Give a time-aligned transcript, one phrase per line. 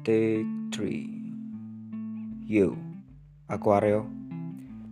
[0.00, 2.72] Take 3 Yo,
[3.52, 4.08] aku Aryo.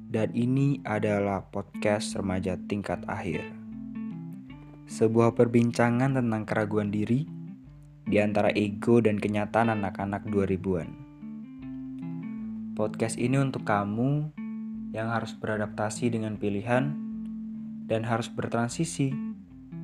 [0.04, 3.40] Dan ini adalah podcast remaja tingkat akhir.
[4.84, 7.24] Sebuah perbincangan tentang keraguan diri
[8.04, 10.88] Di antara ego dan kenyataan anak-anak 2000-an
[12.76, 14.28] Podcast ini untuk kamu
[14.92, 16.92] yang harus beradaptasi dengan pilihan
[17.88, 19.16] Dan harus bertransisi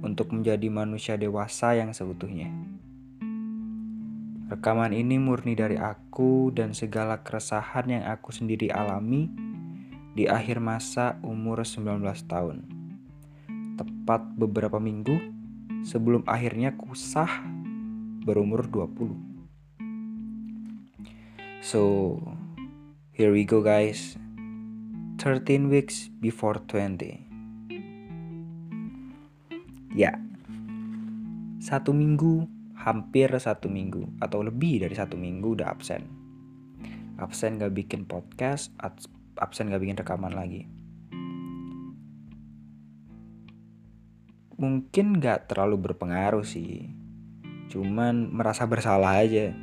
[0.05, 2.74] untuk menjadi manusia dewasa yang seutuhnya.
[4.45, 9.33] Rekaman ini murni dari aku dan segala keresahan yang aku sendiri alami
[10.13, 12.69] di akhir masa umur 19 tahun.
[13.81, 15.17] Tepat beberapa minggu
[15.81, 17.41] sebelum akhirnya kusah
[18.29, 19.17] berumur 20.
[21.65, 22.21] So,
[23.17, 24.21] here we go guys.
[25.25, 27.25] 13 weeks before 20.
[29.97, 30.21] Ya,
[31.65, 32.54] satu minggu
[32.85, 36.05] hampir satu minggu atau lebih dari satu minggu udah absen.
[37.17, 38.77] Absen gak bikin podcast,
[39.41, 40.69] absen gak bikin rekaman lagi.
[44.61, 46.93] Mungkin gak terlalu berpengaruh sih.
[47.73, 49.57] Cuman merasa bersalah aja.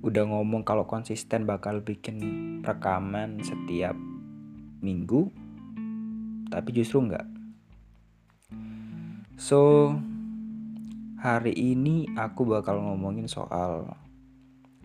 [0.00, 2.16] Udah ngomong kalau konsisten bakal bikin
[2.64, 3.98] rekaman setiap
[4.80, 5.28] minggu,
[6.48, 7.26] tapi justru nggak.
[9.34, 9.90] So,
[11.18, 13.90] Hari ini aku bakal ngomongin soal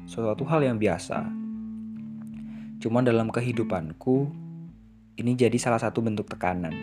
[0.10, 1.30] suatu hal yang biasa.
[2.82, 4.34] Cuma dalam kehidupanku,
[5.14, 6.74] ini jadi salah satu bentuk tekanan.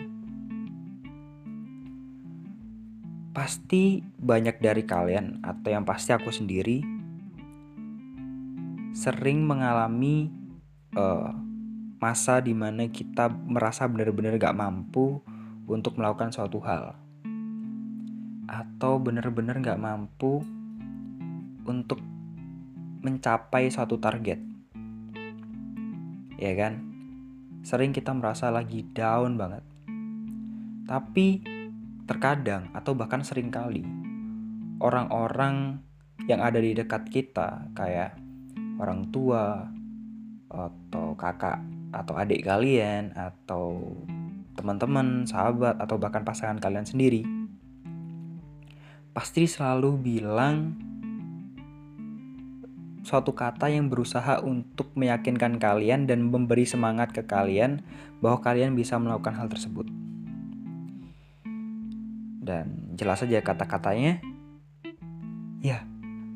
[3.35, 6.79] Pasti banyak dari kalian atau yang pasti aku sendiri
[8.95, 10.31] sering mengalami
[10.95, 11.27] uh,
[11.99, 15.19] masa di mana kita merasa benar-benar gak mampu
[15.67, 16.95] untuk melakukan suatu hal
[18.51, 20.43] atau benar-benar nggak mampu
[21.63, 22.03] untuk
[22.99, 24.43] mencapai suatu target.
[26.35, 26.83] Ya kan?
[27.63, 29.63] Sering kita merasa lagi down banget.
[30.83, 31.39] Tapi
[32.03, 33.87] terkadang atau bahkan sering kali
[34.83, 35.79] orang-orang
[36.27, 38.19] yang ada di dekat kita kayak
[38.81, 39.63] orang tua
[40.51, 41.63] atau kakak
[41.95, 43.95] atau adik kalian atau
[44.59, 47.23] teman-teman, sahabat atau bahkan pasangan kalian sendiri
[49.11, 50.71] pasti selalu bilang
[53.03, 57.83] suatu kata yang berusaha untuk meyakinkan kalian dan memberi semangat ke kalian
[58.23, 59.83] bahwa kalian bisa melakukan hal tersebut.
[62.41, 64.23] Dan jelas saja kata-katanya,
[65.59, 65.83] ya,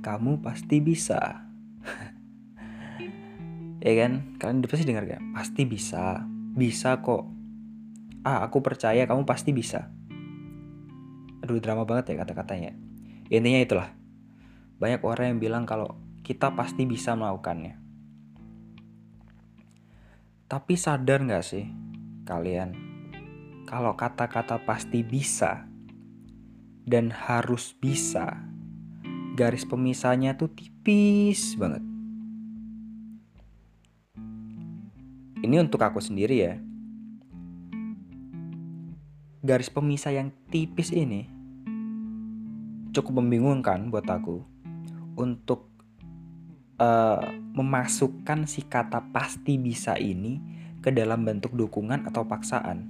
[0.03, 1.47] kamu pasti bisa.
[3.85, 4.35] ya kan?
[4.35, 5.23] Kalian pasti dengar gak?
[5.31, 6.27] Pasti bisa.
[6.57, 7.23] Bisa kok.
[8.25, 9.94] Ah, aku percaya kamu pasti bisa
[11.45, 12.73] aduh drama banget ya kata-katanya.
[13.29, 13.89] Intinya itulah.
[14.81, 15.94] Banyak orang yang bilang kalau
[16.25, 17.78] kita pasti bisa melakukannya.
[20.50, 21.69] Tapi sadar nggak sih
[22.25, 22.73] kalian?
[23.69, 25.69] Kalau kata-kata pasti bisa
[26.85, 28.41] dan harus bisa
[29.38, 31.85] garis pemisahnya tuh tipis banget.
[35.45, 36.57] Ini untuk aku sendiri ya.
[39.45, 41.34] Garis pemisah yang tipis ini
[42.95, 44.39] cukup membingungkan buat aku
[45.19, 45.67] untuk
[46.79, 47.19] uh,
[47.51, 50.39] memasukkan si kata pasti bisa ini
[50.79, 52.88] ke dalam bentuk dukungan atau paksaan.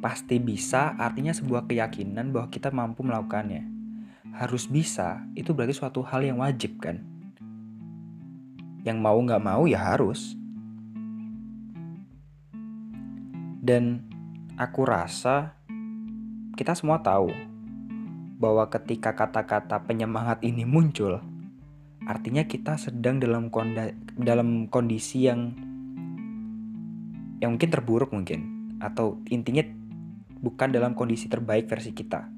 [0.00, 3.68] Pasti bisa artinya sebuah keyakinan bahwa kita mampu melakukannya.
[4.36, 7.04] Harus bisa itu berarti suatu hal yang wajib kan.
[8.84, 10.32] Yang mau nggak mau ya harus.
[13.60, 14.06] Dan
[14.54, 15.58] aku rasa
[16.54, 17.55] kita semua tahu
[18.36, 21.24] bahwa ketika kata-kata penyemangat ini muncul,
[22.04, 25.56] artinya kita sedang dalam konda, dalam kondisi yang
[27.40, 28.40] yang mungkin terburuk mungkin
[28.80, 29.64] atau intinya
[30.40, 32.28] bukan dalam kondisi terbaik versi kita.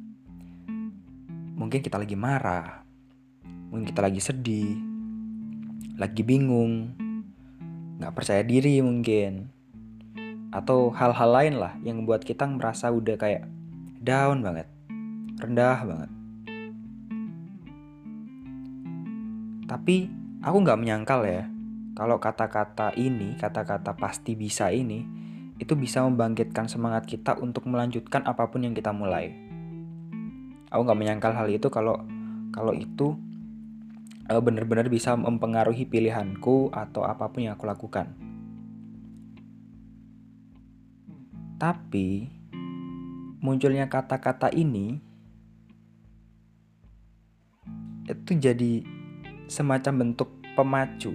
[1.58, 2.86] Mungkin kita lagi marah,
[3.74, 4.78] mungkin kita lagi sedih,
[5.98, 6.94] lagi bingung,
[7.98, 9.50] nggak percaya diri mungkin,
[10.54, 13.50] atau hal-hal lain lah yang membuat kita merasa udah kayak
[13.98, 14.77] down banget
[15.38, 16.10] rendah banget.
[19.68, 19.96] Tapi
[20.42, 21.46] aku nggak menyangkal ya,
[21.94, 25.04] kalau kata-kata ini, kata-kata pasti bisa ini,
[25.58, 29.34] itu bisa membangkitkan semangat kita untuk melanjutkan apa pun yang kita mulai.
[30.70, 32.00] Aku nggak menyangkal hal itu kalau
[32.54, 33.18] kalau itu
[34.30, 38.14] uh, benar-benar bisa mempengaruhi pilihanku atau apa pun yang aku lakukan.
[41.58, 42.30] Tapi
[43.42, 45.07] munculnya kata-kata ini
[48.08, 48.82] itu jadi
[49.48, 51.12] semacam bentuk pemacu.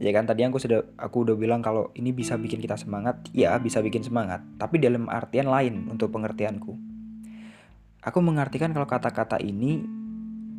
[0.00, 3.58] Ya kan tadi aku sudah aku udah bilang kalau ini bisa bikin kita semangat ya
[3.60, 4.40] bisa bikin semangat.
[4.56, 6.72] Tapi dalam artian lain untuk pengertianku.
[8.00, 9.84] Aku mengartikan kalau kata-kata ini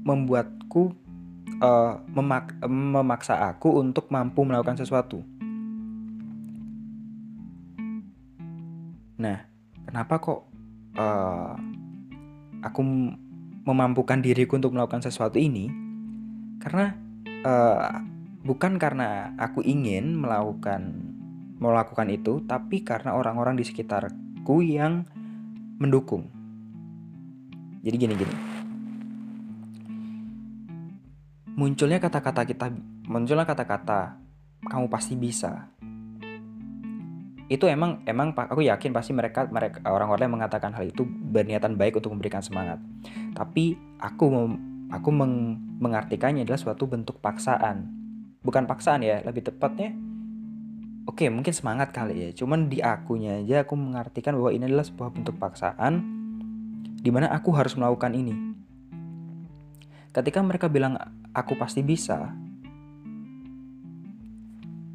[0.06, 0.94] membuatku
[1.58, 5.26] uh, memak memaksa aku untuk mampu melakukan sesuatu.
[9.18, 9.42] Nah
[9.90, 10.40] kenapa kok
[11.02, 11.58] uh,
[12.62, 12.82] aku
[13.62, 15.70] memampukan diriku untuk melakukan sesuatu ini
[16.62, 16.98] karena
[17.46, 18.02] uh,
[18.42, 21.14] bukan karena aku ingin melakukan
[21.62, 25.06] melakukan itu tapi karena orang-orang di sekitarku yang
[25.78, 26.26] mendukung.
[27.82, 28.36] Jadi gini gini.
[31.54, 32.74] Munculnya kata-kata kita
[33.06, 34.18] munculnya kata-kata
[34.66, 35.70] kamu pasti bisa.
[37.46, 42.00] Itu emang emang aku yakin pasti mereka mereka orang-orang yang mengatakan hal itu berniatan baik
[42.02, 42.82] untuk memberikan semangat
[43.32, 44.26] tapi aku
[44.92, 47.88] aku meng, mengartikannya adalah suatu bentuk paksaan.
[48.42, 49.94] Bukan paksaan ya lebih tepatnya
[51.06, 52.30] oke mungkin semangat kali ya.
[52.36, 55.94] Cuman di akunya aja aku mengartikan bahwa ini adalah sebuah bentuk paksaan
[57.02, 58.36] di mana aku harus melakukan ini.
[60.12, 61.00] Ketika mereka bilang
[61.32, 62.36] aku pasti bisa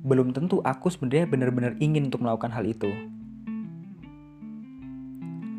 [0.07, 2.87] belum tentu aku sebenarnya benar-benar ingin untuk melakukan hal itu.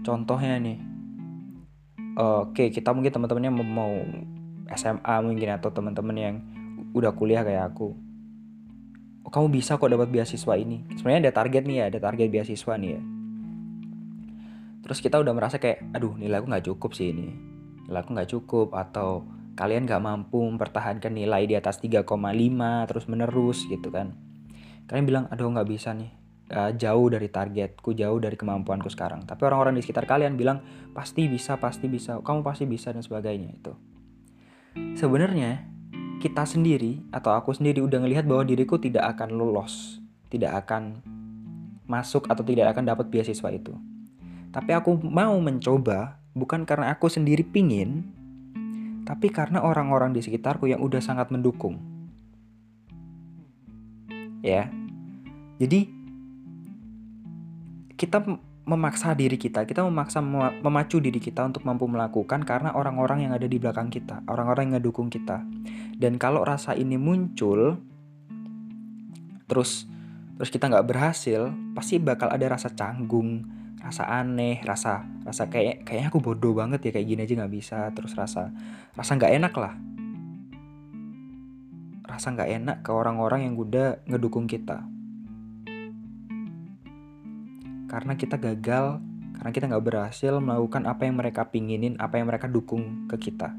[0.07, 0.79] Contohnya nih,
[2.17, 3.93] oke kita mungkin teman-temannya mau
[4.73, 6.35] SMA mungkin atau teman-teman yang
[6.91, 7.93] udah kuliah kayak aku.
[9.23, 10.87] Oh, kamu bisa kok dapat beasiswa ini.
[10.95, 13.01] Sebenarnya ada target nih ya, ada target beasiswa nih ya.
[14.87, 17.27] Terus kita udah merasa kayak, aduh nilai aku nggak cukup sih ini.
[17.87, 19.27] Nilai aku nggak cukup atau
[19.57, 22.05] kalian nggak mampu mempertahankan nilai di atas 3,5
[22.85, 24.13] terus menerus gitu kan
[24.85, 26.13] kalian bilang aduh nggak bisa nih
[26.51, 29.23] uh, jauh dari targetku jauh dari kemampuanku sekarang.
[29.23, 33.49] Tapi orang-orang di sekitar kalian bilang pasti bisa pasti bisa kamu pasti bisa dan sebagainya
[33.53, 33.73] itu.
[34.97, 35.65] Sebenarnya
[36.17, 40.99] kita sendiri atau aku sendiri udah ngelihat bahwa diriku tidak akan lolos tidak akan
[41.87, 43.73] masuk atau tidak akan dapat beasiswa itu.
[44.51, 48.13] Tapi aku mau mencoba bukan karena aku sendiri pingin
[49.07, 51.79] tapi karena orang-orang di sekitarku yang udah sangat mendukung.
[54.43, 54.67] Ya.
[55.57, 55.96] Jadi
[57.97, 58.21] kita
[58.67, 60.21] memaksa diri kita, kita memaksa
[60.61, 64.73] memacu diri kita untuk mampu melakukan karena orang-orang yang ada di belakang kita, orang-orang yang
[64.77, 65.41] ngedukung kita.
[65.97, 67.79] Dan kalau rasa ini muncul,
[69.49, 69.89] terus
[70.37, 73.47] terus kita nggak berhasil, pasti bakal ada rasa canggung,
[73.81, 77.79] rasa aneh, rasa rasa kayak kayaknya aku bodoh banget ya kayak gini aja nggak bisa,
[77.95, 78.53] terus rasa
[78.93, 79.73] rasa nggak enak lah
[82.07, 84.81] rasa nggak enak ke orang-orang yang udah ngedukung kita.
[87.87, 88.99] Karena kita gagal,
[89.39, 93.55] karena kita nggak berhasil melakukan apa yang mereka pinginin, apa yang mereka dukung ke kita.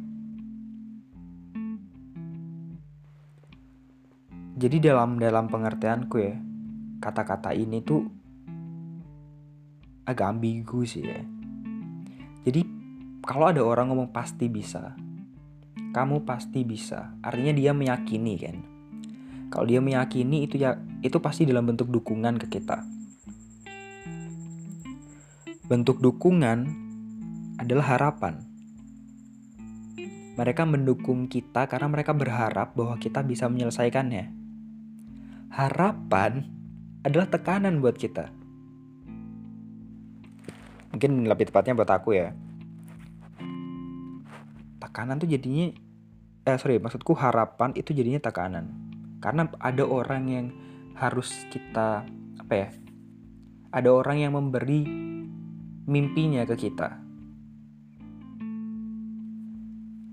[4.59, 6.35] Jadi dalam dalam pengertianku ya,
[7.01, 8.05] kata-kata ini tuh
[10.03, 11.23] agak ambigu sih ya.
[12.43, 12.67] Jadi
[13.23, 14.99] kalau ada orang ngomong pasti bisa,
[15.95, 17.17] kamu pasti bisa.
[17.23, 18.57] Artinya dia meyakini kan.
[19.49, 22.98] Kalau dia meyakini itu ya itu pasti dalam bentuk dukungan ke kita.
[25.69, 26.65] Bentuk dukungan
[27.61, 28.41] adalah harapan.
[30.40, 34.33] Mereka mendukung kita karena mereka berharap bahwa kita bisa menyelesaikannya.
[35.52, 36.49] Harapan
[37.04, 38.33] adalah tekanan buat kita.
[40.97, 42.33] Mungkin lebih tepatnya buat aku ya
[44.99, 45.71] tekanan tuh jadinya
[46.43, 48.73] eh sorry maksudku harapan itu jadinya tekanan
[49.23, 50.47] karena ada orang yang
[50.99, 52.02] harus kita
[52.40, 52.69] apa ya
[53.71, 55.08] ada orang yang memberi
[55.88, 57.00] mimpinya ke kita.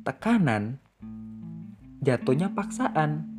[0.08, 0.80] Tekanan
[2.00, 3.36] jatuhnya paksaan.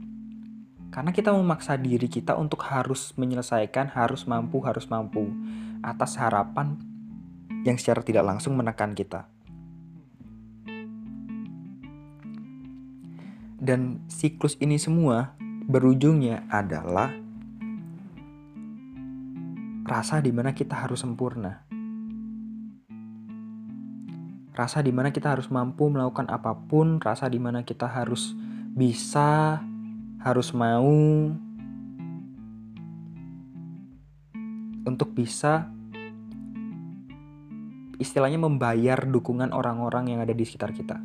[0.92, 5.28] Karena kita memaksa diri kita untuk harus menyelesaikan harus mampu harus mampu
[5.80, 6.76] atas harapan
[7.64, 9.32] yang secara tidak langsung menekan kita.
[13.56, 15.34] Dan siklus ini semua
[15.66, 17.10] berujungnya adalah
[19.88, 21.75] rasa di mana kita harus sempurna.
[24.56, 28.32] Rasa di mana kita harus mampu melakukan apa pun, rasa di mana kita harus
[28.72, 29.60] bisa,
[30.24, 30.96] harus mau
[34.88, 35.68] untuk bisa
[38.00, 41.04] istilahnya membayar dukungan orang-orang yang ada di sekitar kita.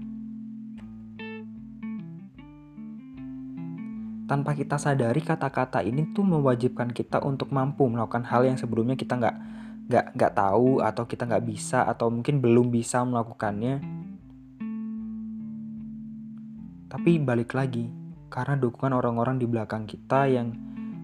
[4.32, 9.20] tanpa kita sadari kata-kata ini tuh mewajibkan kita untuk mampu melakukan hal yang sebelumnya kita
[9.20, 9.36] nggak
[9.92, 13.84] nggak nggak tahu atau kita nggak bisa atau mungkin belum bisa melakukannya
[16.88, 17.88] tapi balik lagi
[18.32, 20.56] karena dukungan orang-orang di belakang kita yang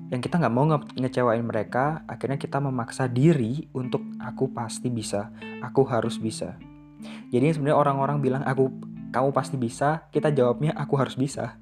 [0.08, 5.36] yang kita nggak mau nge ngecewain mereka, akhirnya kita memaksa diri untuk aku pasti bisa,
[5.60, 6.56] aku harus bisa.
[7.27, 8.72] Jadi sebenarnya orang-orang bilang aku
[9.12, 11.60] kamu pasti bisa, kita jawabnya aku harus bisa.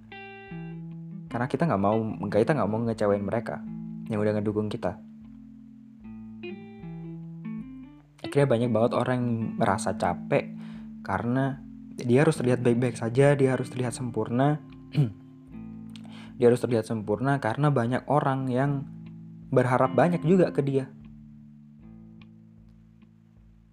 [1.25, 1.98] Karena kita nggak mau,
[2.29, 3.65] kita nggak mau ngecewain mereka
[4.13, 5.01] yang udah ngedukung kita.
[8.25, 9.29] Akhirnya banyak banget orang yang
[9.62, 10.50] merasa capek
[11.05, 11.62] karena
[11.94, 14.58] dia harus terlihat baik-baik saja, dia harus terlihat sempurna.
[16.41, 18.89] dia harus terlihat sempurna karena banyak orang yang
[19.53, 20.89] berharap banyak juga ke dia.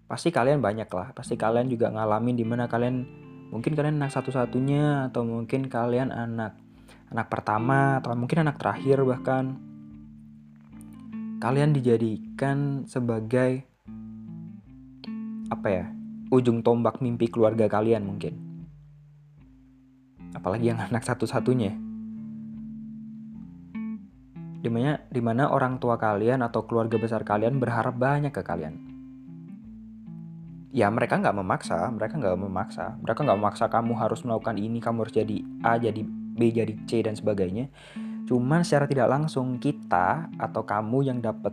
[0.04, 3.09] Pasti kalian banyak lah, pasti kalian juga ngalamin di mana kalian
[3.49, 6.61] mungkin kalian anak satu-satunya atau mungkin kalian anak
[7.09, 9.56] anak pertama atau mungkin anak terakhir bahkan
[11.40, 13.72] kalian dijadikan sebagai
[15.52, 15.85] apa ya
[16.32, 18.32] ujung tombak mimpi keluarga kalian mungkin
[20.32, 21.76] apalagi yang anak satu-satunya
[24.62, 28.78] di mana, di mana orang tua kalian atau keluarga besar kalian berharap banyak ke kalian.
[30.73, 35.04] Ya mereka nggak memaksa, mereka nggak memaksa, mereka nggak memaksa kamu harus melakukan ini, kamu
[35.04, 37.68] harus jadi A, jadi B, jadi C dan sebagainya.
[38.25, 41.52] Cuman secara tidak langsung kita atau kamu yang dapat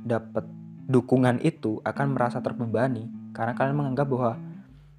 [0.00, 0.46] dapat
[0.90, 4.34] dukungan itu akan merasa terbebani karena kalian menganggap bahwa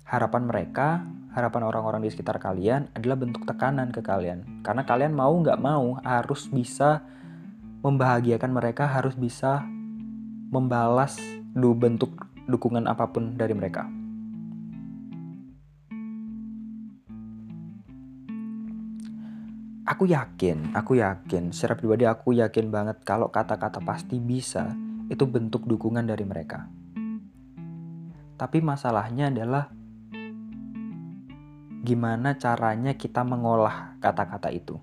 [0.08, 0.88] harapan mereka
[1.36, 4.64] harapan orang-orang di sekitar kalian adalah bentuk tekanan ke kalian.
[4.64, 7.04] Karena kalian mau nggak mau harus bisa
[7.84, 9.64] membahagiakan mereka harus bisa
[10.52, 11.20] membalas
[11.56, 12.12] du bentuk
[12.48, 13.88] dukungan apa pun dari mereka.
[19.88, 24.72] Aku yakin, aku yakin, secara pribadi aku yakin banget kalau kata-kata pasti bisa
[25.12, 26.72] itu bentuk dukungan dari mereka.
[28.40, 29.68] Tapi masalahnya adalah
[31.84, 34.80] gimana caranya kita mengolah kata-kata itu.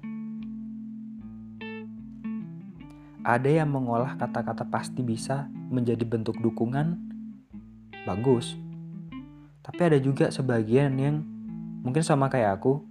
[3.25, 6.97] Ada yang mengolah kata-kata pasti bisa menjadi bentuk dukungan,
[8.05, 8.55] bagus.
[9.65, 11.25] Tapi ada juga sebagian yang
[11.83, 12.85] mungkin sama kayak aku,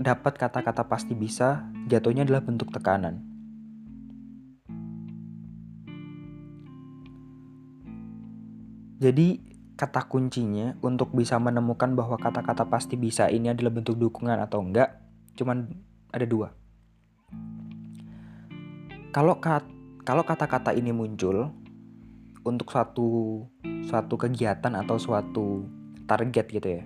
[0.00, 3.29] dapat kata-kata pasti bisa, jatuhnya adalah bentuk tekanan.
[9.00, 9.40] Jadi
[9.80, 15.00] kata kuncinya untuk bisa menemukan bahwa kata-kata pasti bisa ini adalah bentuk dukungan atau enggak,
[15.40, 15.72] cuman
[16.12, 16.52] ada dua.
[19.10, 19.64] Kalau kat,
[20.04, 21.48] kalau kata-kata ini muncul
[22.44, 23.08] untuk suatu
[23.88, 25.64] suatu kegiatan atau suatu
[26.04, 26.84] target gitu ya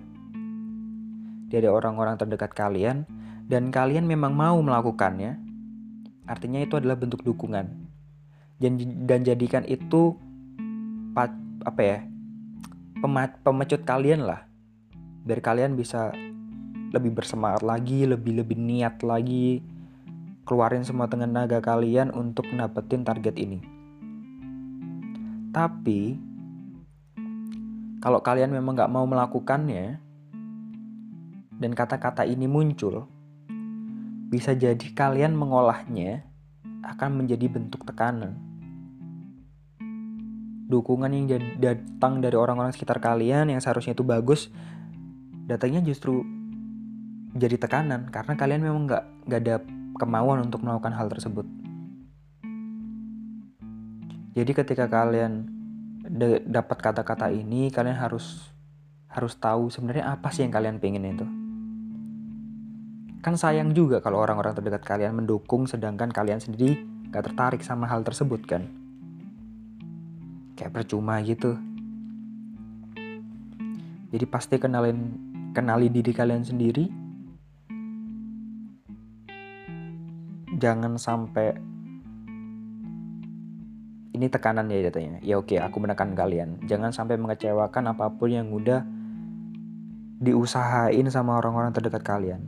[1.55, 3.05] dari orang-orang terdekat kalian
[3.45, 5.37] dan kalian memang mau melakukannya
[6.25, 7.85] artinya itu adalah bentuk dukungan.
[8.55, 10.15] Dan dan jadikan itu
[11.65, 11.97] apa ya
[13.43, 14.45] pemecut kalian lah
[15.25, 16.13] biar kalian bisa
[16.93, 19.65] lebih bersemangat lagi lebih lebih niat lagi
[20.45, 23.59] keluarin semua tenaga kalian untuk dapetin target ini.
[25.49, 26.21] Tapi
[27.97, 29.97] kalau kalian memang nggak mau melakukannya
[31.57, 33.09] dan kata-kata ini muncul,
[34.29, 36.21] bisa jadi kalian mengolahnya
[36.85, 38.37] akan menjadi bentuk tekanan.
[40.65, 41.29] Dukungan yang
[41.61, 44.49] datang dari orang-orang sekitar kalian yang seharusnya itu bagus,
[45.45, 46.25] datangnya justru
[47.35, 49.55] jadi tekanan karena kalian memang nggak nggak ada
[49.99, 51.45] kemauan untuk melakukan hal tersebut.
[54.35, 55.47] Jadi ketika kalian
[56.49, 58.51] dapat kata-kata ini, kalian harus
[59.07, 61.25] harus tahu sebenarnya apa sih yang kalian pengen itu.
[63.23, 68.03] Kan sayang juga kalau orang-orang terdekat kalian mendukung sedangkan kalian sendiri gak tertarik sama hal
[68.03, 68.84] tersebut kan.
[70.55, 71.59] Kayak percuma gitu.
[74.15, 75.11] Jadi pasti kenalin
[75.51, 77.05] kenali diri kalian sendiri
[80.55, 81.55] jangan sampai
[84.15, 85.19] ini tekanan ya datanya.
[85.19, 86.63] Ya oke, aku menekan kalian.
[86.63, 88.87] Jangan sampai mengecewakan apa pun yang udah
[90.23, 92.47] diusahain sama orang-orang terdekat kalian.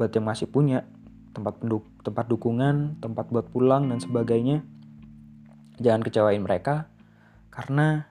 [0.00, 0.88] Buat yang masih punya
[1.36, 4.64] tempat penduk tempat dukungan, tempat buat pulang dan sebagainya,
[5.76, 6.88] jangan kecewain mereka
[7.52, 8.08] karena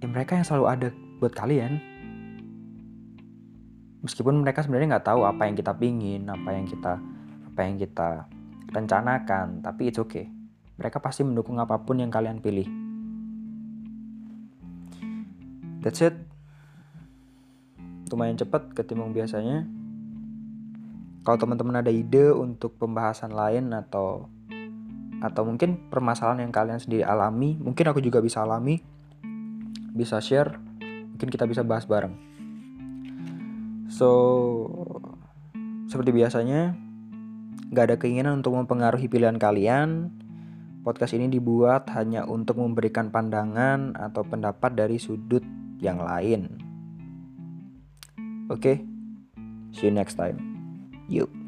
[0.00, 0.88] ya mereka yang selalu ada
[1.20, 1.80] buat kalian.
[4.04, 7.00] Meskipun mereka sebenarnya nggak tahu apa yang kita pingin apa yang kita
[7.48, 8.28] apa yang kita
[8.68, 10.28] rencanakan tapi it's okay.
[10.76, 12.68] Mereka pasti mendukung apa pun yang kalian pilih.
[15.80, 16.16] That's it.
[18.12, 19.64] Lumayan cepat ketimbang biasanya.
[21.24, 24.28] Kalau teman-teman ada ide untuk pembahasan lain atau
[25.24, 28.84] atau mungkin permasalahan yang kalian sendiri alami mungkin aku juga bisa alami
[29.96, 30.60] bisa share
[31.14, 32.12] mungkin kita bisa bahas bareng.
[33.86, 34.10] So,
[35.86, 36.74] seperti biasanya,
[37.70, 40.10] gak ada keinginan untuk mempengaruhi pilihan kalian.
[40.82, 45.46] Podcast ini dibuat hanya untuk memberikan pandangan atau pendapat dari sudut
[45.78, 46.60] yang lain.
[48.50, 48.76] Oke, okay?
[49.72, 50.36] see you next time.
[51.08, 51.43] Yuk.